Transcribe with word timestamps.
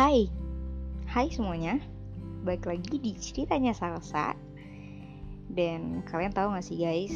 Hai, 0.00 0.32
hai 1.12 1.28
semuanya. 1.28 1.76
Balik 2.40 2.72
lagi 2.72 2.96
di 2.96 3.12
ceritanya 3.20 3.76
Salsa. 3.76 4.32
Dan 5.44 6.00
kalian 6.08 6.32
tahu 6.32 6.56
gak 6.56 6.64
sih 6.64 6.80
guys? 6.80 7.12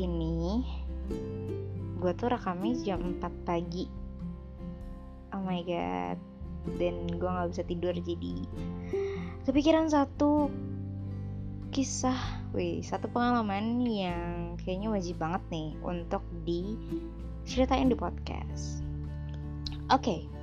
Ini 0.00 0.64
Gue 2.00 2.12
tuh 2.16 2.32
rekamnya 2.32 2.72
jam 2.80 3.20
4 3.20 3.20
pagi. 3.44 3.84
Oh 5.36 5.44
my 5.44 5.60
god. 5.68 6.16
Dan 6.80 7.04
gue 7.04 7.28
gak 7.28 7.52
bisa 7.52 7.68
tidur 7.68 7.92
jadi 7.92 8.34
Kepikiran 9.44 9.92
satu 9.92 10.48
Kisah. 11.68 12.48
Wih, 12.56 12.80
satu 12.80 13.12
pengalaman 13.12 13.84
yang 13.84 14.56
kayaknya 14.64 14.88
wajib 14.88 15.20
banget 15.20 15.44
nih 15.52 15.76
Untuk 15.84 16.24
diceritain 16.48 17.92
di 17.92 17.96
podcast. 18.00 18.80
Oke. 19.92 20.24
okay 20.24 20.35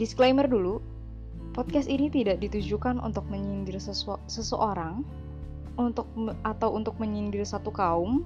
Disclaimer 0.00 0.48
dulu, 0.48 0.80
podcast 1.52 1.84
ini 1.84 2.08
tidak 2.08 2.40
ditujukan 2.40 3.04
untuk 3.04 3.28
menyindir 3.28 3.76
sesu 3.76 4.16
seseorang, 4.32 5.04
untuk 5.76 6.08
atau 6.40 6.72
untuk 6.72 6.96
menyindir 6.96 7.44
satu 7.44 7.68
kaum, 7.68 8.24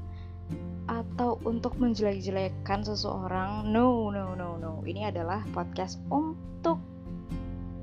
atau 0.87 1.43
untuk 1.43 1.75
menjelek-jelekkan 1.83 2.87
seseorang. 2.87 3.67
No, 3.75 4.07
no, 4.15 4.39
no, 4.39 4.55
no. 4.55 4.87
Ini 4.87 5.11
adalah 5.11 5.43
podcast 5.51 5.99
untuk 6.15 6.79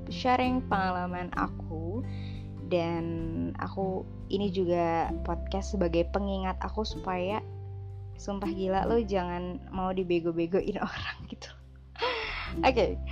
sharing 0.08 0.64
pengalaman 0.72 1.28
aku 1.36 2.00
dan 2.72 3.04
aku 3.60 4.08
ini 4.32 4.48
juga 4.48 5.12
podcast 5.20 5.76
sebagai 5.76 6.08
pengingat 6.16 6.56
aku 6.64 6.80
supaya 6.80 7.44
sumpah 8.16 8.48
gila 8.56 8.88
lo 8.88 9.04
jangan 9.04 9.60
mau 9.68 9.92
dibego-begoin 9.92 10.80
orang 10.88 11.16
gitu. 11.28 11.52
Oke. 12.64 12.72
Okay 12.72 13.11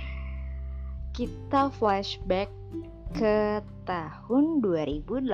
kita 1.11 1.67
flashback 1.75 2.47
ke 3.11 3.59
tahun 3.83 4.63
2018 4.63 5.27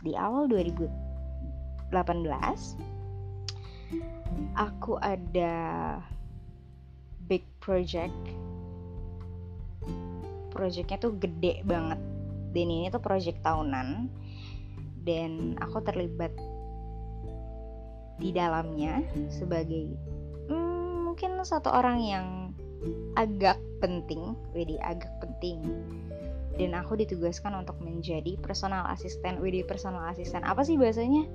di 0.00 0.16
awal 0.16 0.48
2018 0.48 1.92
aku 4.56 4.98
ada 5.00 5.56
big 7.28 7.44
project. 7.60 8.14
Projectnya 10.50 10.98
tuh 10.98 11.14
gede 11.20 11.62
banget. 11.62 12.00
Dan 12.56 12.68
ini 12.72 12.88
tuh 12.88 13.02
project 13.02 13.44
tahunan. 13.44 14.08
Dan 15.04 15.56
aku 15.60 15.80
terlibat 15.84 16.32
di 18.18 18.34
dalamnya 18.34 19.06
sebagai 19.30 19.94
hmm, 20.50 21.06
mungkin 21.06 21.38
satu 21.46 21.70
orang 21.70 22.02
yang 22.02 22.26
agak 23.18 23.58
penting, 23.82 24.34
WD 24.54 24.78
agak 24.82 25.10
penting. 25.22 25.62
Dan 26.58 26.74
aku 26.74 26.98
ditugaskan 26.98 27.54
untuk 27.54 27.78
menjadi 27.78 28.34
personal 28.42 28.86
assistant. 28.90 29.38
WD 29.38 29.66
personal 29.70 30.02
assistant 30.10 30.42
apa 30.42 30.66
sih 30.66 30.74
bahasanya? 30.74 31.26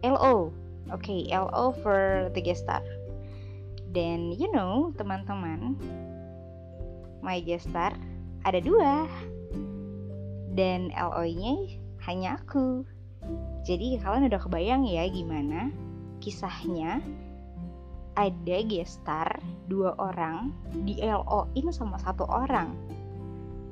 LO. 0.00 0.50
Oke, 0.90 1.04
okay, 1.04 1.20
LO 1.30 1.76
for 1.84 2.32
the 2.32 2.40
guest 2.42 2.64
star. 2.64 2.82
Dan 3.92 4.32
you 4.32 4.48
know, 4.50 4.90
teman-teman, 4.96 5.76
my 7.20 7.38
guest 7.44 7.68
star 7.68 7.92
ada 8.48 8.58
dua. 8.58 9.04
Dan 10.52 10.92
LO-nya 10.92 11.80
hanya 12.08 12.40
aku. 12.40 12.84
Jadi 13.62 14.00
kalian 14.02 14.26
udah 14.26 14.40
kebayang 14.42 14.82
ya 14.88 15.06
gimana 15.06 15.70
kisahnya 16.18 17.02
ada 18.12 18.58
gestar 18.68 19.40
dua 19.72 19.96
orang 19.96 20.52
di 20.84 21.00
LO 21.00 21.48
in 21.56 21.72
sama 21.72 21.96
satu 21.96 22.28
orang. 22.28 22.76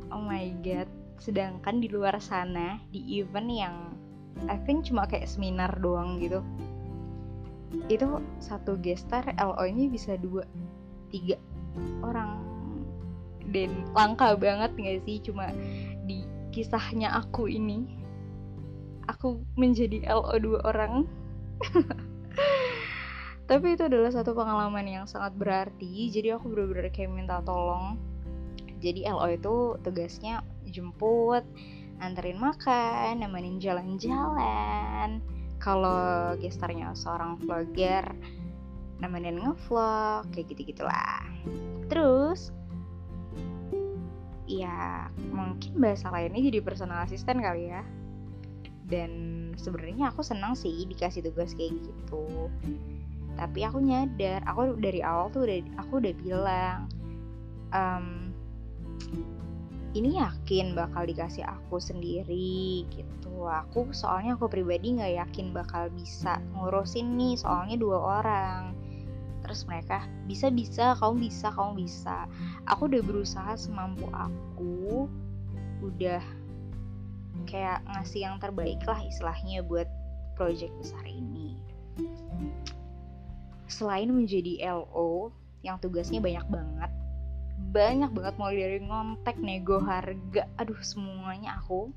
Oh 0.08 0.22
my 0.22 0.56
god. 0.64 0.88
Sedangkan 1.20 1.84
di 1.84 1.88
luar 1.92 2.16
sana 2.18 2.80
di 2.88 3.20
event 3.20 3.50
yang 3.52 3.76
I 4.48 4.56
think 4.64 4.88
cuma 4.88 5.04
kayak 5.04 5.28
seminar 5.28 5.76
doang 5.84 6.16
gitu 6.22 6.40
itu 7.86 8.18
satu 8.42 8.74
gestar 8.82 9.22
LO 9.38 9.62
nya 9.62 9.86
bisa 9.86 10.18
dua 10.18 10.42
tiga 11.10 11.38
orang. 12.02 12.42
Dan 13.50 13.86
langka 13.94 14.34
banget 14.38 14.74
gak 14.78 14.98
sih? 15.06 15.18
Cuma 15.22 15.50
di 16.06 16.22
kisahnya 16.50 17.14
aku 17.14 17.46
ini 17.46 17.86
aku 19.06 19.42
menjadi 19.58 20.06
LO 20.10 20.34
dua 20.38 20.58
orang 20.66 21.06
tapi 23.50 23.74
itu 23.74 23.82
adalah 23.82 24.14
satu 24.14 24.30
pengalaman 24.30 24.86
yang 24.86 25.04
sangat 25.10 25.34
berarti. 25.34 26.06
Jadi 26.14 26.30
aku 26.30 26.46
bener-bener 26.54 26.86
kayak 26.94 27.10
minta 27.10 27.42
tolong. 27.42 27.98
Jadi 28.78 29.10
LO 29.10 29.26
itu 29.26 29.74
tugasnya 29.82 30.46
jemput 30.70 31.42
anterin 31.98 32.38
makan 32.38 33.18
nemenin 33.18 33.58
jalan-jalan. 33.58 35.18
Kalau 35.58 36.38
gestarnya 36.38 36.94
seorang 36.94 37.42
vlogger 37.42 38.06
nemenin 39.02 39.42
ngevlog 39.42 40.30
kayak 40.30 40.52
gitu 40.52 40.76
gitulah 40.76 41.24
terus 41.88 42.52
ya 44.44 45.08
mungkin 45.32 45.80
bahasa 45.80 46.12
lainnya 46.12 46.38
jadi 46.52 46.60
personal 46.62 47.02
assistant 47.02 47.42
kali 47.42 47.74
ya. 47.74 47.82
Dan 48.86 49.10
sebenarnya 49.58 50.10
aku 50.14 50.22
senang 50.22 50.54
sih 50.54 50.86
dikasih 50.86 51.22
tugas 51.26 51.54
kayak 51.54 51.78
gitu 51.78 52.50
tapi 53.40 53.64
aku 53.64 53.80
nyadar 53.80 54.44
aku 54.44 54.76
dari 54.76 55.00
awal 55.00 55.32
tuh 55.32 55.48
udah 55.48 55.58
aku 55.80 55.92
udah 55.96 56.14
bilang 56.20 56.78
um, 57.72 58.28
ini 59.96 60.20
yakin 60.20 60.76
bakal 60.76 61.02
dikasih 61.02 61.42
aku 61.42 61.82
sendiri 61.82 62.86
gitu. 62.92 63.48
Aku 63.48 63.90
soalnya 63.90 64.38
aku 64.38 64.46
pribadi 64.46 64.94
nggak 64.94 65.26
yakin 65.26 65.50
bakal 65.50 65.90
bisa 65.90 66.38
ngurusin 66.54 67.16
nih 67.18 67.34
soalnya 67.40 67.74
dua 67.80 67.98
orang. 68.22 68.76
Terus 69.42 69.66
mereka 69.66 70.06
bisa 70.30 70.52
bisa 70.52 70.94
kamu 71.00 71.26
bisa 71.26 71.50
kamu 71.50 71.82
bisa. 71.82 72.30
Aku 72.70 72.86
udah 72.86 73.02
berusaha 73.02 73.56
semampu 73.58 74.06
aku 74.14 75.10
udah 75.82 76.22
kayak 77.48 77.82
ngasih 77.88 78.30
yang 78.30 78.36
terbaik 78.38 78.78
lah 78.86 79.00
istilahnya 79.02 79.64
buat 79.64 79.88
project 80.38 80.70
besar 80.78 81.02
ini 81.08 81.56
selain 83.70 84.10
menjadi 84.10 84.58
LO 84.66 85.30
yang 85.62 85.78
tugasnya 85.78 86.18
banyak 86.18 86.46
banget. 86.50 86.90
Banyak 87.70 88.10
banget 88.10 88.34
mulai 88.36 88.56
dari 88.58 88.78
ngontek 88.82 89.36
nego 89.38 89.78
harga 89.78 90.44
aduh 90.58 90.80
semuanya 90.82 91.62
aku. 91.62 91.94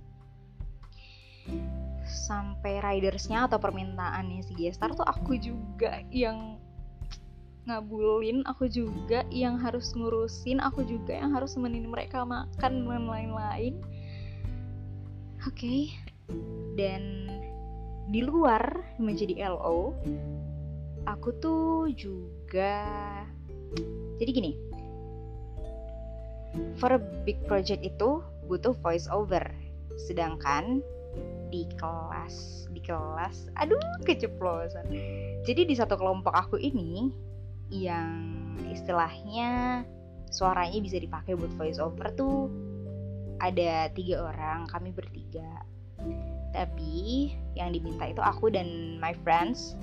Sampai 2.05 2.79
ridersnya 2.79 3.49
atau 3.49 3.57
permintaannya 3.57 4.45
si 4.45 4.53
gestar 4.53 4.93
tuh 4.93 5.07
aku 5.07 5.35
juga 5.39 6.03
yang 6.13 6.61
ngabulin 7.63 8.43
aku 8.43 8.67
juga 8.67 9.23
yang 9.31 9.55
harus 9.55 9.95
ngurusin 9.95 10.59
aku 10.59 10.83
juga 10.83 11.15
yang 11.15 11.31
harus 11.31 11.55
nemenin 11.55 11.87
mereka 11.87 12.27
makan 12.27 12.73
dan 12.85 13.03
lain-lain. 13.07 13.75
Oke. 15.43 15.57
Okay. 15.59 15.81
dan 16.73 17.27
di 18.09 18.23
luar 18.23 18.83
menjadi 18.99 19.47
LO 19.53 19.95
aku 21.07 21.29
tuh 21.39 21.89
juga. 21.93 22.83
Jadi 24.21 24.29
gini 24.29 24.53
for 26.77 26.93
a 26.93 27.01
big 27.25 27.41
project 27.49 27.81
itu 27.81 28.21
butuh 28.45 28.77
voice 28.85 29.09
over 29.09 29.41
sedangkan 29.97 30.81
di 31.53 31.69
kelas 31.77 32.65
di 32.73 32.81
kelas 32.81 33.49
aduh 33.57 33.81
keceplosan. 34.05 34.89
Jadi 35.45 35.69
di 35.69 35.75
satu 35.77 35.97
kelompok 35.97 36.33
aku 36.33 36.57
ini 36.57 37.13
yang 37.69 38.33
istilahnya 38.69 39.81
suaranya 40.33 40.81
bisa 40.81 40.97
dipakai 40.97 41.37
buat 41.37 41.53
voice 41.57 41.77
over 41.77 42.09
tuh 42.13 42.49
ada 43.41 43.89
tiga 43.93 44.33
orang 44.33 44.65
kami 44.69 44.89
bertiga. 44.93 45.65
Tapi 46.53 47.33
yang 47.57 47.73
diminta 47.73 48.09
itu 48.09 48.21
aku 48.21 48.49
dan 48.49 48.97
my 48.97 49.13
friends 49.21 49.77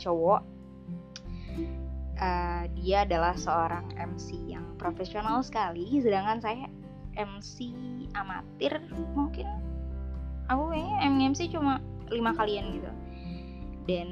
cowok 0.00 0.40
uh, 2.20 2.64
dia 2.80 3.04
adalah 3.04 3.36
seorang 3.36 3.84
MC 3.96 4.36
yang 4.48 4.64
profesional 4.80 5.44
sekali 5.44 6.00
sedangkan 6.00 6.40
saya 6.40 6.66
MC 7.18 7.74
amatir 8.16 8.80
mungkin. 9.12 9.46
Aku 10.48 10.72
kayaknya 10.72 11.30
MC 11.30 11.52
cuma 11.52 11.78
lima 12.10 12.32
kalian 12.34 12.80
gitu. 12.80 12.90
Dan 13.86 14.08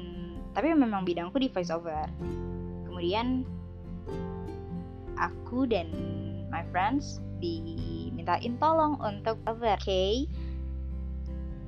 tapi 0.53 0.73
memang 0.73 1.05
bidangku 1.05 1.37
di 1.37 1.47
voice 1.47 1.71
over 1.71 2.09
kemudian 2.89 3.47
aku 5.15 5.69
dan 5.69 5.87
my 6.49 6.65
friends 6.73 7.23
dimintain 7.39 8.57
tolong 8.59 8.97
untuk 8.99 9.39
over 9.47 9.77
okay, 9.79 10.27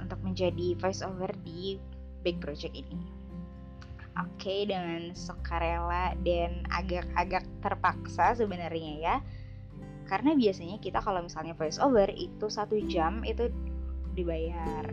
untuk 0.02 0.20
menjadi 0.26 0.76
voice 0.82 1.06
over 1.06 1.30
di 1.46 1.80
big 2.26 2.42
project 2.44 2.74
ini 2.76 3.21
oke 4.20 4.28
okay, 4.36 4.68
dengan 4.68 5.16
sukarela 5.16 6.12
dan 6.28 6.68
agak-agak 6.68 7.48
terpaksa 7.64 8.36
sebenarnya 8.36 8.94
ya. 9.00 9.16
Karena 10.12 10.36
biasanya 10.36 10.76
kita 10.84 11.00
kalau 11.00 11.24
misalnya 11.24 11.56
voice 11.56 11.80
over 11.80 12.12
itu 12.12 12.52
satu 12.52 12.76
jam 12.92 13.24
itu 13.24 13.48
dibayar. 14.12 14.92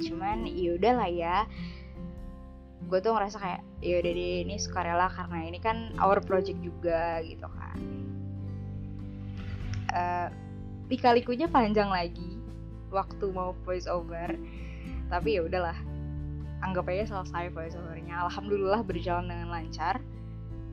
Cuman 0.00 0.48
yaudah 0.48 0.94
lah 0.96 1.10
ya. 1.12 1.36
Gue 2.88 3.04
tuh 3.04 3.12
ngerasa 3.12 3.36
kayak 3.36 3.62
ya 3.84 4.00
udah 4.00 4.12
deh 4.16 4.32
ini 4.48 4.56
sukarela 4.56 5.12
karena 5.12 5.38
ini 5.44 5.58
kan 5.60 5.92
our 6.00 6.24
project 6.24 6.56
juga 6.64 7.20
gitu 7.20 7.44
kan. 7.44 7.78
Uh, 9.92 10.28
dikalikunya 10.88 11.44
panjang 11.52 11.92
lagi 11.92 12.40
waktu 12.88 13.28
mau 13.28 13.52
voice 13.68 13.84
over. 13.84 14.32
Tapi 15.12 15.36
ya 15.36 15.44
udahlah 15.44 15.91
anggap 16.62 16.86
aja 16.88 17.10
selesai 17.10 17.50
voice 17.50 17.74
overnya 17.74 18.26
alhamdulillah 18.26 18.80
berjalan 18.86 19.28
dengan 19.28 19.48
lancar. 19.50 19.98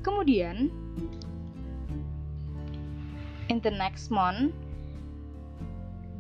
Kemudian 0.06 0.72
in 3.50 3.58
the 3.60 3.74
next 3.74 4.14
month 4.14 4.54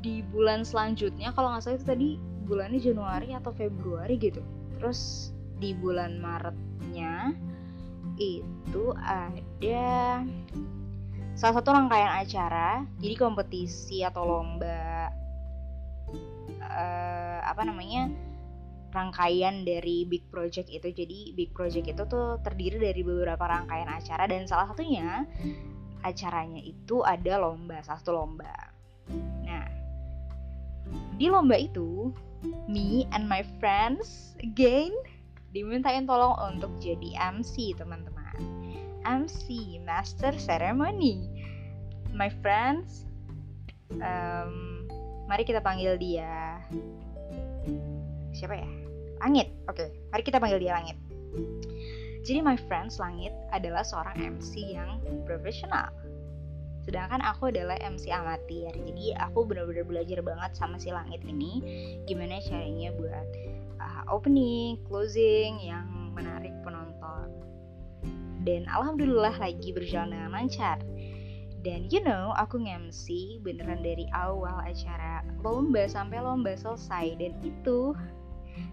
di 0.03 0.25
bulan 0.33 0.65
selanjutnya 0.65 1.31
kalau 1.31 1.53
nggak 1.53 1.63
salah 1.63 1.77
itu 1.77 1.87
tadi 1.87 2.09
bulannya 2.49 2.81
Januari 2.81 3.29
atau 3.37 3.53
Februari 3.53 4.17
gitu. 4.17 4.41
Terus 4.81 5.31
di 5.59 5.75
bulan 5.77 6.17
Maretnya 6.17 7.35
itu 8.19 8.91
ada 8.99 10.23
salah 11.39 11.55
satu 11.55 11.71
rangkaian 11.71 12.19
acara 12.19 12.83
jadi 12.99 13.15
kompetisi 13.15 14.03
atau 14.03 14.27
lomba 14.27 15.07
uh, 16.59 17.39
apa 17.47 17.63
namanya 17.63 18.11
rangkaian 18.89 19.65
dari 19.65 20.05
big 20.05 20.25
project 20.33 20.69
itu. 20.69 20.89
Jadi 20.89 21.33
big 21.37 21.53
project 21.53 21.85
itu 21.89 22.03
tuh 22.09 22.41
terdiri 22.41 22.81
dari 22.81 23.01
beberapa 23.05 23.41
rangkaian 23.45 23.89
acara 23.89 24.25
dan 24.25 24.49
salah 24.49 24.69
satunya 24.73 25.25
acaranya 26.01 26.63
itu 26.63 27.03
ada 27.03 27.39
lomba 27.39 27.83
satu 27.83 28.15
lomba. 28.15 28.55
Nah 29.45 29.67
di 31.19 31.27
lomba 31.27 31.59
itu 31.59 32.09
me 32.71 33.03
and 33.11 33.27
my 33.27 33.43
friends 33.59 34.33
again 34.39 34.95
dimintain 35.51 36.07
tolong 36.07 36.37
untuk 36.55 36.71
jadi 36.79 37.17
MC 37.35 37.75
teman-teman. 37.75 38.37
MC 39.03 39.79
Master 39.83 40.35
Ceremony. 40.37 41.27
My 42.15 42.31
friends 42.41 43.09
um, 43.97 44.85
mari 45.29 45.45
kita 45.45 45.61
panggil 45.61 45.97
dia 45.97 46.61
siapa 48.39 48.55
ya 48.55 48.69
Langit 49.19 49.51
oke 49.67 49.75
okay. 49.75 49.89
mari 50.15 50.23
kita 50.23 50.39
panggil 50.39 50.63
dia 50.63 50.79
Langit 50.79 50.95
jadi 52.23 52.39
my 52.39 52.55
friends 52.55 52.95
Langit 53.03 53.35
adalah 53.51 53.83
seorang 53.83 54.15
MC 54.39 54.79
yang 54.79 55.03
profesional 55.27 55.91
sedangkan 56.87 57.19
aku 57.19 57.51
adalah 57.51 57.75
MC 57.83 58.07
amatir 58.09 58.71
jadi 58.71 59.19
aku 59.19 59.43
benar-benar 59.43 59.83
belajar 59.83 60.23
banget 60.23 60.55
sama 60.55 60.79
si 60.79 60.89
Langit 60.89 61.19
ini 61.27 61.59
gimana 62.07 62.39
caranya 62.39 62.95
buat 62.95 63.27
uh, 63.79 64.03
opening, 64.11 64.77
closing 64.85 65.57
yang 65.63 65.87
menarik 66.13 66.53
penonton. 66.61 67.31
Dan 68.43 68.67
alhamdulillah 68.71 69.35
lagi 69.39 69.71
berjalan 69.71 70.15
dengan 70.15 70.31
lancar. 70.31 70.79
Dan 71.59 71.91
you 71.91 71.99
know, 71.99 72.31
aku 72.39 72.55
nge-MC 72.63 73.35
beneran 73.43 73.83
dari 73.83 74.07
awal 74.15 74.63
acara 74.63 75.27
lomba 75.43 75.91
sampai 75.91 76.23
lomba 76.23 76.55
selesai 76.55 77.19
dan 77.19 77.35
itu 77.43 77.91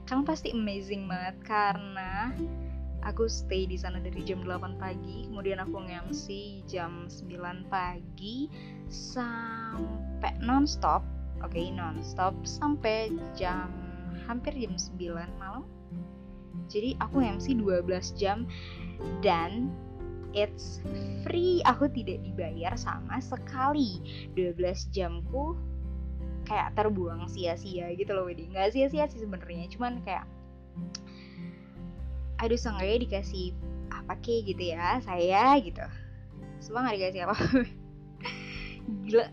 kamu 0.07 0.23
pasti 0.27 0.55
amazing 0.55 1.11
banget 1.11 1.37
karena 1.47 2.31
aku 3.07 3.31
stay 3.31 3.67
di 3.71 3.79
sana 3.79 4.03
dari 4.03 4.23
jam 4.27 4.43
8 4.43 4.83
pagi, 4.83 5.31
kemudian 5.31 5.63
aku 5.63 5.79
nge-MC 5.87 6.27
jam 6.67 7.07
9 7.07 7.71
pagi 7.71 8.51
sampai 8.91 10.35
non-stop. 10.43 11.07
Oke, 11.45 11.61
okay, 11.61 11.67
non-stop 11.71 12.33
sampai 12.43 13.13
jam 13.37 13.71
hampir 14.27 14.57
jam 14.59 14.75
9 14.75 15.13
malam 15.39 15.69
jadi 16.67 16.99
aku 16.99 17.23
MC 17.23 17.57
12 17.63 18.19
jam 18.19 18.45
dan 19.23 19.71
it's 20.35 20.83
free 21.23 21.63
aku 21.65 21.89
tidak 21.93 22.21
dibayar 22.27 22.75
sama 22.75 23.23
sekali 23.23 24.03
12 24.35 24.57
jamku 24.93 25.55
kayak 26.47 26.79
terbuang 26.79 27.27
sia-sia 27.27 27.91
gitu 27.93 28.15
loh 28.15 28.31
Wedi 28.31 28.47
nggak 28.49 28.73
sia-sia 28.73 29.11
sih 29.11 29.21
sebenarnya 29.21 29.67
cuman 29.75 30.01
kayak 30.07 30.25
aduh 32.39 32.57
seenggaknya 32.57 32.99
dikasih 33.03 33.53
apa 33.91 34.15
ke 34.23 34.45
gitu 34.47 34.63
ya 34.77 35.03
saya 35.03 35.57
gitu. 35.59 35.83
Semua 36.63 36.87
nggak 36.87 36.97
dikasih 37.01 37.23
apa 37.27 37.37
gila 39.03 39.27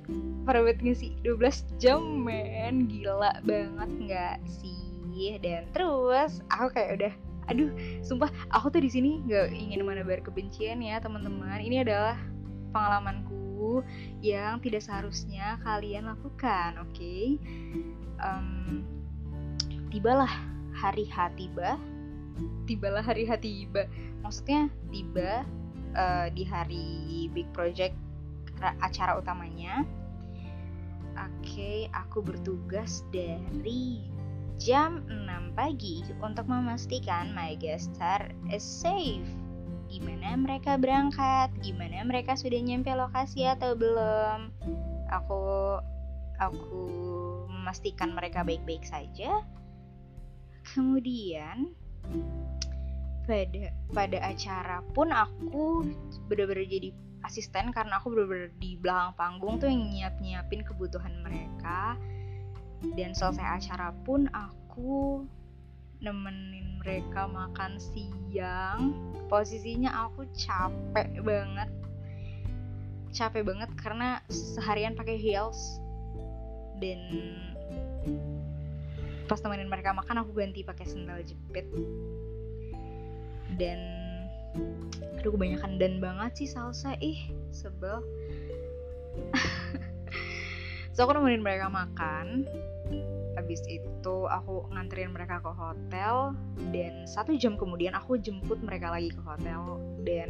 gak 0.50 0.98
sih 0.98 1.14
12 1.22 1.78
jam 1.78 2.02
men. 2.02 2.90
Gila 2.90 3.44
banget 3.46 3.90
nggak 4.02 4.38
sih? 4.50 5.38
Dan 5.40 5.70
terus 5.78 6.42
aku 6.50 6.74
kayak 6.74 6.92
udah 6.98 7.14
aduh 7.52 7.70
sumpah 8.02 8.32
aku 8.56 8.72
tuh 8.72 8.82
di 8.82 8.90
sini 8.90 9.20
nggak 9.28 9.52
ingin 9.52 9.84
menebar 9.84 10.24
kebencian 10.24 10.82
ya 10.82 10.98
teman-teman. 11.04 11.60
Ini 11.60 11.86
adalah 11.86 12.18
pengalamanku 12.74 13.43
yang 14.24 14.60
tidak 14.60 14.84
seharusnya 14.84 15.60
kalian 15.62 16.10
lakukan 16.10 16.80
oke 16.82 16.92
okay? 16.94 17.38
um, 18.20 18.84
tibalah 19.94 20.30
hari 20.74 21.06
H 21.06 21.32
tiba 21.38 21.78
tibalah 22.66 23.04
hari 23.06 23.30
H 23.30 23.40
tiba 23.40 23.86
maksudnya 24.26 24.72
tiba 24.90 25.46
uh, 25.94 26.28
di 26.34 26.44
hari 26.44 27.30
big 27.32 27.48
project 27.54 27.96
acara 28.64 29.20
utamanya 29.20 29.84
oke 31.20 31.30
okay, 31.44 31.92
aku 31.92 32.24
bertugas 32.24 33.06
dari 33.12 34.14
jam 34.62 35.04
6 35.10 35.60
pagi 35.60 36.06
untuk 36.22 36.46
memastikan 36.48 37.34
my 37.34 37.58
guest 37.58 37.92
star 37.94 38.32
is 38.48 38.64
safe. 38.64 39.26
Gimana 39.94 40.34
mereka 40.34 40.74
berangkat? 40.82 41.54
Gimana 41.62 42.02
mereka 42.02 42.34
sudah 42.34 42.58
nyampe 42.58 42.90
lokasi 42.98 43.46
atau 43.46 43.78
belum? 43.78 44.50
Aku 45.14 45.42
aku 46.42 46.82
memastikan 47.46 48.18
mereka 48.18 48.42
baik-baik 48.42 48.82
saja. 48.90 49.46
Kemudian 50.66 51.78
pada 53.30 53.70
pada 53.94 54.18
acara 54.26 54.82
pun 54.98 55.14
aku 55.14 55.86
benar-benar 56.26 56.66
jadi 56.66 56.90
asisten 57.22 57.70
karena 57.70 58.02
aku 58.02 58.12
benar-benar 58.18 58.50
di 58.58 58.76
belakang 58.82 59.14
panggung 59.14 59.62
tuh 59.62 59.70
yang 59.70 59.94
nyiap-nyiapin 59.94 60.66
kebutuhan 60.66 61.22
mereka 61.22 61.96
dan 62.98 63.16
selesai 63.16 63.62
acara 63.62 63.96
pun 64.04 64.28
aku 64.34 65.24
nemenin 66.04 66.78
mereka 66.84 67.26
makan 67.32 67.80
siang. 67.80 68.92
Posisinya 69.32 70.06
aku 70.06 70.28
capek 70.36 71.24
banget. 71.24 71.72
Capek 73.16 73.48
banget 73.48 73.72
karena 73.80 74.20
seharian 74.28 74.94
pakai 74.94 75.16
heels. 75.16 75.80
Dan 76.84 77.00
pas 79.32 79.40
nemenin 79.40 79.72
mereka 79.72 79.96
makan 79.96 80.28
aku 80.28 80.36
ganti 80.36 80.68
pakai 80.68 80.84
sandal 80.84 81.24
jepit. 81.24 81.66
Dan 83.56 83.80
aduh 85.24 85.32
kebanyakan 85.32 85.80
dan 85.80 86.04
banget 86.04 86.44
sih 86.44 86.50
salsa. 86.52 87.00
Ih 87.00 87.32
sebel. 87.56 88.04
So 90.94 91.10
aku 91.10 91.18
nemenin 91.18 91.42
mereka 91.42 91.74
makan 91.74 92.46
habis 93.34 93.62
itu 93.66 94.16
aku 94.30 94.70
nganterin 94.74 95.14
mereka 95.14 95.42
ke 95.42 95.52
hotel 95.54 96.38
dan 96.70 97.06
satu 97.10 97.34
jam 97.38 97.58
kemudian 97.58 97.98
aku 97.98 98.18
jemput 98.22 98.62
mereka 98.62 98.94
lagi 98.94 99.10
ke 99.10 99.22
hotel 99.26 99.82
dan 100.06 100.30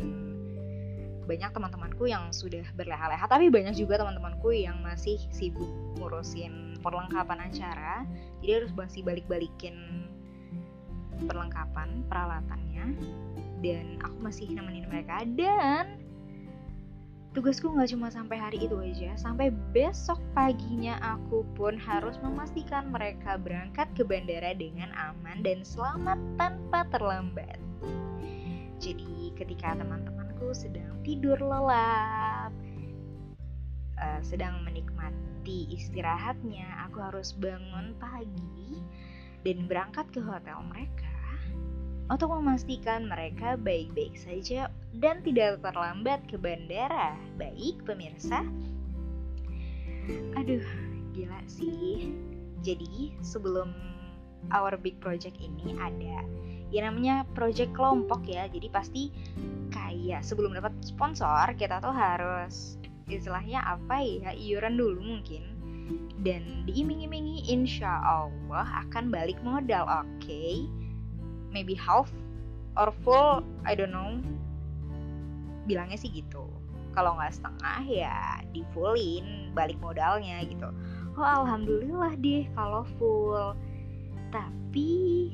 banyak 1.24 1.52
teman-temanku 1.56 2.04
yang 2.08 2.32
sudah 2.36 2.64
berleha-leha 2.76 3.24
tapi 3.28 3.48
banyak 3.48 3.76
juga 3.80 4.04
teman-temanku 4.04 4.52
yang 4.52 4.76
masih 4.84 5.16
sibuk 5.32 5.72
ngurusin 5.96 6.76
perlengkapan 6.84 7.48
acara. 7.48 8.04
Jadi 8.44 8.52
harus 8.52 8.72
masih 8.76 9.08
balik-balikin 9.08 10.04
perlengkapan 11.24 12.04
peralatannya 12.12 13.00
dan 13.64 13.96
aku 14.04 14.18
masih 14.20 14.52
nemenin 14.52 14.84
mereka 14.92 15.24
dan 15.40 16.03
Tugasku 17.34 17.66
nggak 17.66 17.98
cuma 17.98 18.14
sampai 18.14 18.38
hari 18.38 18.62
itu 18.62 18.78
aja, 18.78 19.18
sampai 19.18 19.50
besok 19.74 20.22
paginya 20.38 21.02
aku 21.02 21.42
pun 21.58 21.74
harus 21.82 22.14
memastikan 22.22 22.94
mereka 22.94 23.42
berangkat 23.42 23.90
ke 23.98 24.06
bandara 24.06 24.54
dengan 24.54 24.94
aman 24.94 25.42
dan 25.42 25.66
selamat 25.66 26.22
tanpa 26.38 26.86
terlambat. 26.94 27.58
Jadi 28.78 29.34
ketika 29.34 29.74
teman-temanku 29.74 30.54
sedang 30.54 30.94
tidur 31.02 31.42
lelap, 31.42 32.54
uh, 33.98 34.22
sedang 34.22 34.62
menikmati 34.62 35.74
istirahatnya, 35.74 36.86
aku 36.86 37.02
harus 37.02 37.34
bangun 37.34 37.98
pagi 37.98 38.78
dan 39.42 39.66
berangkat 39.66 40.06
ke 40.14 40.22
hotel 40.22 40.62
mereka 40.70 41.13
untuk 42.12 42.36
memastikan 42.36 43.08
mereka 43.08 43.56
baik-baik 43.56 44.16
saja 44.20 44.68
dan 45.00 45.24
tidak 45.24 45.64
terlambat 45.64 46.20
ke 46.28 46.36
bandara. 46.36 47.16
Baik, 47.40 47.80
pemirsa. 47.88 48.44
Aduh, 50.36 50.66
gila 51.16 51.40
sih. 51.48 52.12
Jadi, 52.64 53.16
sebelum 53.24 53.72
our 54.52 54.76
big 54.76 55.00
project 55.00 55.40
ini 55.40 55.80
ada 55.80 56.28
ya 56.74 56.90
namanya 56.90 57.24
project 57.38 57.72
kelompok 57.72 58.28
ya. 58.28 58.50
Jadi 58.52 58.68
pasti 58.68 59.04
kayak 59.72 60.26
sebelum 60.26 60.58
dapat 60.58 60.76
sponsor, 60.84 61.56
kita 61.56 61.80
tuh 61.80 61.94
harus 61.94 62.76
istilahnya 63.08 63.64
apa 63.64 64.04
ya, 64.04 64.32
iuran 64.36 64.76
dulu 64.76 65.00
mungkin 65.00 65.54
dan 66.24 66.64
diiming-imingi 66.64 67.52
insya 67.52 68.00
Allah 68.00 68.64
akan 68.88 69.12
balik 69.12 69.36
modal 69.44 69.84
oke 69.84 70.08
okay? 70.24 70.64
Maybe 71.54 71.78
half 71.78 72.10
or 72.76 72.90
full 73.06 73.46
I 73.64 73.78
don't 73.78 73.94
know. 73.94 74.20
Bilangnya 75.70 75.96
sih 75.96 76.12
gitu. 76.12 76.50
Kalau 76.92 77.18
nggak 77.18 77.34
setengah 77.34 77.82
ya 77.88 78.18
di 78.52 78.66
fullin 78.74 79.54
balik 79.54 79.78
modalnya 79.80 80.42
gitu. 80.44 80.68
Oh 81.14 81.26
alhamdulillah 81.26 82.18
deh 82.20 82.50
kalau 82.58 82.84
full. 82.98 83.54
Tapi 84.34 85.30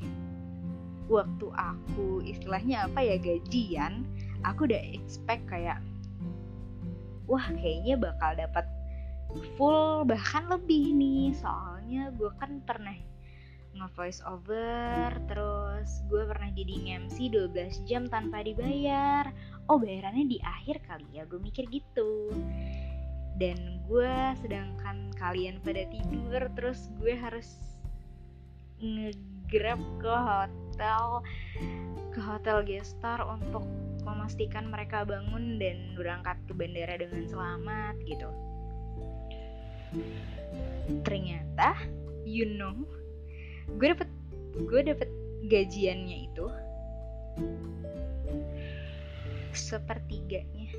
waktu 1.10 1.46
aku 1.56 2.22
istilahnya 2.22 2.86
apa 2.86 3.02
ya 3.02 3.18
gajian 3.18 4.06
aku 4.46 4.70
udah 4.70 4.78
expect 4.94 5.42
kayak 5.50 5.82
wah 7.26 7.42
kayaknya 7.58 7.98
bakal 7.98 8.30
dapat 8.38 8.66
full 9.58 10.06
bahkan 10.06 10.46
lebih 10.48 10.94
nih. 10.94 11.34
Soalnya 11.34 12.10
gue 12.14 12.30
kan 12.38 12.62
pernah 12.64 12.94
nge-voice 13.70 14.20
over 14.26 15.14
terus 15.30 16.02
gue 16.10 16.22
pernah 16.26 16.50
jadi 16.52 17.00
MC 17.06 17.30
12 17.30 17.86
jam 17.86 18.10
tanpa 18.10 18.42
dibayar. 18.42 19.30
Oh 19.70 19.78
bayarannya 19.78 20.26
di 20.26 20.38
akhir 20.42 20.82
kali 20.84 21.06
ya 21.14 21.22
gue 21.26 21.38
mikir 21.38 21.70
gitu. 21.70 22.34
Dan 23.38 23.80
gue 23.88 24.14
sedangkan 24.42 25.14
kalian 25.16 25.62
pada 25.62 25.86
tidur 25.88 26.42
terus 26.58 26.90
gue 27.00 27.14
harus 27.14 27.78
ngegrab 28.80 29.80
ke 30.00 30.14
hotel 30.14 31.24
ke 32.10 32.20
hotel 32.20 32.66
gestar 32.66 33.22
untuk 33.22 33.62
memastikan 34.02 34.66
mereka 34.66 35.06
bangun 35.06 35.60
dan 35.60 35.94
berangkat 35.94 36.36
ke 36.48 36.52
bandara 36.56 36.98
dengan 36.98 37.22
selamat 37.28 37.94
gitu. 38.08 38.30
Ternyata 41.06 41.76
you 42.26 42.46
know 42.46 42.74
gue 43.78 43.88
dapet 43.92 44.10
gue 44.66 44.80
dapet 44.82 45.08
gajiannya 45.46 46.18
itu 46.30 46.46
sepertiganya. 49.54 50.70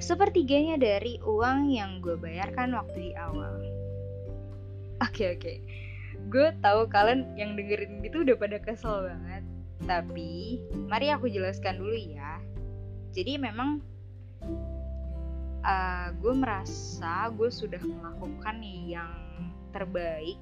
Sepertiganya 0.00 0.80
dari 0.80 1.20
uang 1.20 1.70
yang 1.70 2.00
gue 2.00 2.16
bayarkan 2.16 2.74
waktu 2.74 3.10
di 3.10 3.12
awal. 3.14 3.60
Oke 5.04 5.26
okay, 5.26 5.28
oke. 5.36 5.42
Okay. 5.42 5.58
gue 6.28 6.52
tahu 6.60 6.84
kalian 6.92 7.32
yang 7.34 7.56
dengerin 7.56 8.04
itu 8.04 8.22
udah 8.22 8.36
pada 8.36 8.60
kesel 8.60 9.08
banget. 9.08 9.42
Tapi 9.88 10.60
mari 10.86 11.08
aku 11.10 11.26
jelaskan 11.32 11.80
dulu 11.80 11.96
ya. 11.96 12.38
Jadi 13.10 13.40
memang 13.40 13.80
uh, 15.64 16.08
gue 16.14 16.34
merasa 16.36 17.32
gue 17.32 17.48
sudah 17.48 17.80
melakukan 17.80 18.60
yang 18.62 19.10
terbaik 19.72 20.38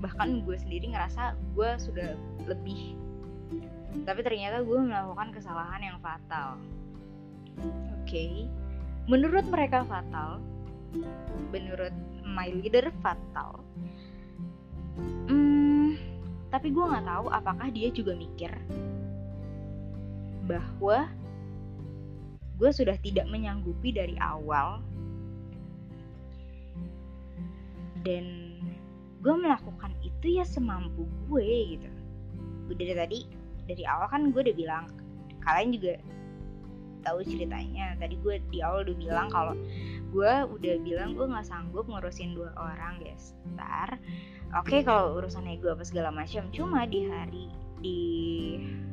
bahkan 0.00 0.42
gue 0.42 0.56
sendiri 0.56 0.90
ngerasa 0.92 1.36
gue 1.54 1.70
sudah 1.78 2.16
lebih. 2.48 2.96
Tapi 4.06 4.20
ternyata 4.24 4.64
gue 4.64 4.78
melakukan 4.80 5.30
kesalahan 5.36 5.82
yang 5.84 5.98
fatal. 6.00 6.56
Oke. 7.60 8.08
Okay. 8.08 8.32
menurut 9.10 9.42
mereka 9.50 9.82
fatal 9.90 10.38
menurut 11.50 11.90
my 12.22 12.46
leader 12.50 12.94
fatal 13.02 13.58
hmm, 15.26 15.98
tapi 16.50 16.70
gue 16.70 16.84
nggak 16.84 17.06
tahu 17.06 17.26
apakah 17.30 17.68
dia 17.74 17.90
juga 17.90 18.14
mikir 18.14 18.54
bahwa 20.46 21.06
gue 22.60 22.70
sudah 22.74 22.98
tidak 23.00 23.24
menyanggupi 23.30 23.94
dari 23.94 24.18
awal. 24.20 24.84
Dan 28.04 28.49
gue 29.20 29.34
melakukan 29.36 29.92
itu 30.00 30.40
ya 30.40 30.44
semampu 30.44 31.04
gue 31.28 31.76
gitu. 31.76 31.88
Udah 32.72 32.84
dari 32.84 32.96
tadi 32.96 33.18
dari 33.68 33.84
awal 33.86 34.08
kan 34.10 34.32
gue 34.32 34.40
udah 34.40 34.56
bilang 34.56 34.84
kalian 35.44 35.70
juga 35.76 35.94
tahu 37.04 37.24
ceritanya. 37.24 37.96
Tadi 38.00 38.16
gue 38.20 38.40
di 38.52 38.58
awal 38.64 38.88
udah 38.88 38.96
bilang 38.96 39.28
kalau 39.32 39.54
gue 40.10 40.32
udah 40.56 40.74
bilang 40.82 41.16
gue 41.16 41.26
nggak 41.28 41.46
sanggup 41.46 41.84
ngurusin 41.88 42.36
dua 42.36 42.52
orang 42.56 43.00
guys. 43.04 43.36
Ntar 43.56 44.00
oke 44.56 44.66
okay, 44.66 44.80
kalau 44.82 45.20
urusannya 45.20 45.60
gue 45.60 45.70
apa 45.70 45.84
segala 45.84 46.10
macam 46.10 46.48
cuma 46.50 46.88
di 46.88 47.06
hari 47.06 47.46
di 47.80 48.00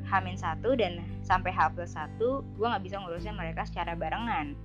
Hamin 0.08 0.40
satu 0.40 0.80
dan 0.80 1.04
sampai 1.20 1.52
H 1.52 1.76
plus 1.76 1.96
satu 1.96 2.44
gue 2.56 2.68
nggak 2.68 2.84
bisa 2.84 3.04
ngurusin 3.04 3.36
mereka 3.36 3.68
secara 3.68 3.96
barengan 3.96 4.56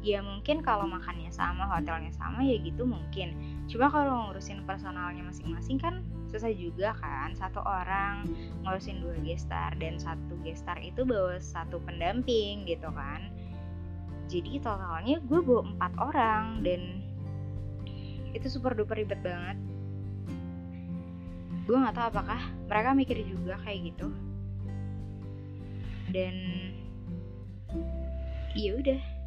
ya 0.00 0.24
mungkin 0.24 0.64
kalau 0.64 0.88
makannya 0.88 1.28
sama 1.28 1.68
hotelnya 1.68 2.12
sama 2.16 2.40
ya 2.40 2.56
gitu 2.64 2.88
mungkin. 2.88 3.36
Cuma 3.68 3.92
kalau 3.92 4.28
ngurusin 4.28 4.64
personalnya 4.64 5.20
masing-masing 5.28 5.76
kan 5.76 6.00
susah 6.32 6.48
juga 6.52 6.96
kan. 6.96 7.36
Satu 7.36 7.60
orang 7.60 8.24
ngurusin 8.64 9.04
dua 9.04 9.16
gestar 9.20 9.76
dan 9.76 10.00
satu 10.00 10.40
gestar 10.40 10.80
itu 10.80 11.04
bawa 11.04 11.36
satu 11.36 11.78
pendamping 11.84 12.64
gitu 12.64 12.88
kan. 12.96 13.28
Jadi 14.30 14.62
totalnya 14.62 15.20
gue 15.20 15.40
bawa 15.42 15.68
empat 15.74 15.92
orang 16.00 16.64
dan 16.64 17.04
itu 18.32 18.46
super 18.48 18.72
duper 18.72 19.04
ribet 19.04 19.20
banget. 19.20 19.58
Gue 21.68 21.76
nggak 21.76 21.94
tahu 21.98 22.06
apakah 22.16 22.40
mereka 22.66 22.90
mikir 22.96 23.16
juga 23.26 23.60
kayak 23.60 23.92
gitu. 23.92 24.08
Dan 26.10 26.34
iya 28.56 28.74
udah 28.74 29.19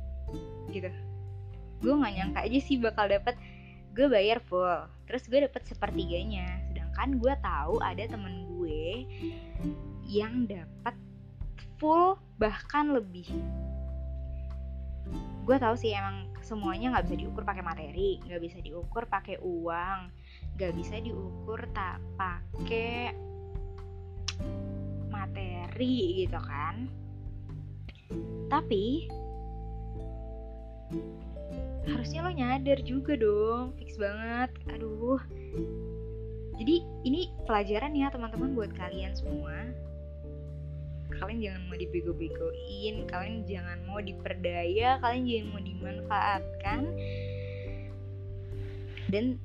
gitu. 0.71 0.89
Gue 1.83 1.93
nggak 1.99 2.13
nyangka 2.15 2.39
aja 2.47 2.59
sih 2.63 2.79
bakal 2.79 3.11
dapet. 3.11 3.35
Gue 3.93 4.07
bayar 4.09 4.41
full. 4.43 4.87
Terus 5.05 5.23
gue 5.27 5.39
dapet 5.45 5.61
sepertiganya. 5.67 6.63
Sedangkan 6.71 7.19
gue 7.19 7.33
tahu 7.43 7.75
ada 7.83 8.03
temen 8.07 8.47
gue 8.57 9.05
yang 10.07 10.47
dapat 10.47 10.95
full 11.77 12.15
bahkan 12.39 12.95
lebih. 12.95 13.27
Gue 15.43 15.57
tahu 15.59 15.75
sih 15.75 15.91
emang 15.91 16.33
semuanya 16.43 16.91
nggak 16.91 17.07
bisa 17.07 17.17
diukur 17.23 17.43
pakai 17.47 17.63
materi 17.63 18.19
nggak 18.27 18.41
bisa 18.43 18.59
diukur 18.59 19.07
pakai 19.07 19.39
uang 19.39 20.11
nggak 20.59 20.75
bisa 20.75 20.99
diukur 20.99 21.63
tak 21.71 22.03
pakai 22.19 23.15
materi 25.07 26.27
gitu 26.27 26.39
kan. 26.43 26.91
Tapi 28.51 29.07
harusnya 31.83 32.23
lo 32.23 32.31
nyadar 32.31 32.79
juga 32.83 33.15
dong 33.19 33.75
fix 33.75 33.99
banget. 33.99 34.49
Aduh. 34.71 35.19
Jadi 36.59 36.85
ini 37.03 37.33
pelajaran 37.49 37.97
ya 37.97 38.13
teman-teman 38.13 38.55
buat 38.55 38.71
kalian 38.77 39.11
semua. 39.17 39.73
Kalian 41.13 41.39
jangan 41.39 41.61
mau 41.69 41.77
dibego-begoin 41.77 42.95
kalian 43.05 43.45
jangan 43.45 43.79
mau 43.85 44.01
diperdaya 44.01 44.97
kalian 44.99 45.23
jangan 45.29 45.47
mau 45.53 45.61
dimanfaatkan. 45.61 46.79
Dan 49.11 49.37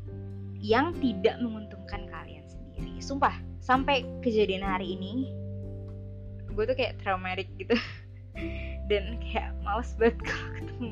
yang 0.59 0.97
tidak 0.99 1.39
menguntungkan 1.39 2.09
kalian 2.09 2.45
sendiri. 2.49 2.99
Sumpah 2.99 3.37
sampai 3.63 4.03
kejadian 4.25 4.65
hari 4.65 4.97
ini 4.97 5.29
gue 6.59 6.65
tuh 6.67 6.75
kayak 6.75 6.99
traumatic 7.03 7.47
gitu. 7.55 7.77
Dan 8.91 9.21
kayak 9.23 9.55
males 9.63 9.95
banget 9.95 10.19
kalau 10.25 10.49
ketemu 10.59 10.89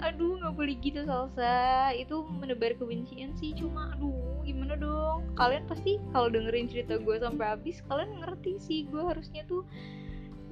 aduh 0.00 0.38
nggak 0.40 0.54
boleh 0.54 0.76
gitu 0.80 1.04
salsa. 1.04 1.90
Itu 1.96 2.24
menebar 2.28 2.74
kebencian 2.78 3.36
sih 3.36 3.52
cuma 3.56 3.92
aduh 3.96 4.42
gimana 4.42 4.74
dong? 4.78 5.28
Kalian 5.38 5.64
pasti 5.70 6.02
kalau 6.10 6.28
dengerin 6.32 6.66
cerita 6.70 6.98
gue 6.98 7.16
sampai 7.20 7.56
habis 7.56 7.80
kalian 7.86 8.22
ngerti 8.22 8.58
sih 8.58 8.78
gue 8.90 9.02
harusnya 9.02 9.46
tuh 9.46 9.62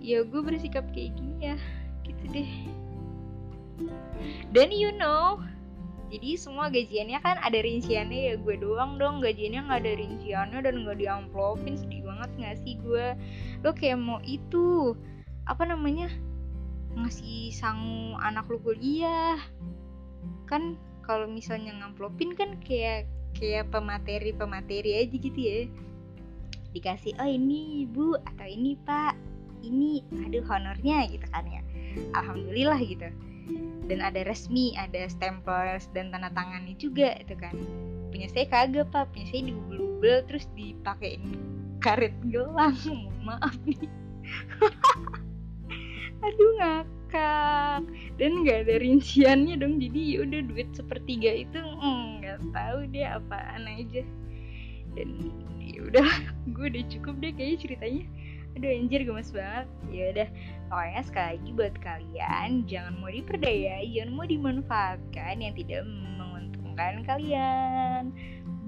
ya 0.00 0.24
gue 0.24 0.40
bersikap 0.40 0.84
kayak 0.94 1.16
gini 1.16 1.54
ya 1.54 1.56
gitu 2.06 2.24
deh. 2.30 2.52
Dan 4.52 4.68
you 4.70 4.92
know 4.94 5.40
jadi 6.10 6.34
semua 6.34 6.66
gajiannya 6.74 7.22
kan 7.22 7.38
ada 7.38 7.62
rinciannya 7.62 8.34
ya 8.34 8.34
gue 8.38 8.56
doang 8.58 8.98
dong. 8.98 9.22
Gajiannya 9.22 9.60
nggak 9.70 9.80
ada 9.86 9.92
rinciannya 9.94 10.58
dan 10.62 10.74
nggak 10.82 10.98
diamplopin 10.98 11.78
sedih 11.78 12.02
banget 12.02 12.30
nggak 12.38 12.56
sih 12.66 12.74
gue 12.82 13.14
lo 13.62 13.70
kayak 13.70 13.98
mau 14.00 14.18
itu 14.26 14.94
apa 15.46 15.66
namanya 15.66 16.10
ngasih 16.96 17.54
sangu 17.54 18.18
anak 18.18 18.46
lu 18.50 18.58
kuliah. 18.62 19.38
Kan 20.46 20.78
kalau 21.06 21.26
misalnya 21.30 21.74
ngamplopin 21.78 22.34
kan 22.34 22.58
kayak 22.62 23.06
kayak 23.34 23.70
pemateri 23.70 24.34
pemateri 24.34 25.06
aja 25.06 25.16
gitu 25.16 25.40
ya. 25.40 25.58
Dikasih 26.70 27.18
oh 27.18 27.30
ini 27.30 27.86
bu 27.90 28.14
atau 28.14 28.46
ini 28.46 28.78
pak 28.86 29.18
ini 29.60 30.00
aduh 30.26 30.42
honornya 30.46 31.06
gitu 31.10 31.26
kan 31.30 31.46
ya. 31.46 31.62
Alhamdulillah 32.14 32.78
gitu. 32.82 33.10
Dan 33.90 33.98
ada 34.06 34.22
resmi 34.22 34.78
ada 34.78 35.10
stempel 35.10 35.82
dan 35.90 36.14
tanda 36.14 36.30
tangannya 36.30 36.78
juga 36.78 37.18
itu 37.18 37.34
kan. 37.34 37.54
Punya 38.14 38.30
saya 38.30 38.46
kagak 38.46 38.90
pak. 38.94 39.10
Punya 39.10 39.26
saya 39.30 39.50
dibubel-bubel 39.50 40.16
terus 40.30 40.46
dipakein 40.54 41.38
karet 41.82 42.14
gelang. 42.30 42.78
Maaf 43.26 43.52
nih 43.68 43.76
aduh 46.20 46.52
ngakak. 46.60 47.80
Dan 48.16 48.30
nggak 48.44 48.68
ada 48.68 48.74
rinciannya 48.80 49.54
dong. 49.60 49.80
Jadi 49.80 50.00
ya 50.16 50.18
udah 50.24 50.40
duit 50.46 50.68
sepertiga 50.76 51.30
itu 51.32 51.58
mm, 51.58 52.22
nggak 52.22 52.38
mm, 52.44 52.50
tahu 52.52 52.78
deh 52.92 53.06
apaan 53.08 53.64
aja. 53.66 54.02
Dan 54.96 55.08
ya 55.60 55.80
udah 55.88 56.08
gue 56.54 56.66
udah 56.70 56.84
cukup 56.92 57.14
deh 57.20 57.32
kayaknya 57.32 57.58
ceritanya. 57.60 58.04
Aduh 58.58 58.70
anjir 58.70 59.00
gemes 59.06 59.30
banget. 59.30 59.66
Ya 59.88 60.04
udah 60.12 60.28
pokoknya 60.70 61.02
sekali 61.06 61.28
lagi 61.34 61.50
buat 61.54 61.74
kalian 61.82 62.48
jangan 62.70 62.94
mau 62.98 63.10
diperdaya 63.10 63.82
jangan 63.90 64.12
mau 64.14 64.26
dimanfaatkan 64.26 65.34
yang 65.42 65.54
tidak 65.54 65.82
menguntungkan 65.86 67.02
kalian. 67.06 68.14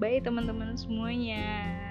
Bye 0.01 0.19
teman-teman 0.19 0.75
semuanya 0.75 1.82